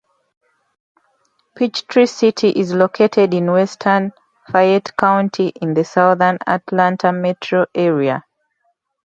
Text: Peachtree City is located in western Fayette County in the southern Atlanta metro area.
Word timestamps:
Peachtree 1.55 2.07
City 2.07 2.49
is 2.49 2.73
located 2.73 3.35
in 3.35 3.51
western 3.51 4.11
Fayette 4.51 4.97
County 4.97 5.49
in 5.49 5.75
the 5.75 5.83
southern 5.85 6.39
Atlanta 6.47 7.11
metro 7.13 7.67
area. 7.75 8.23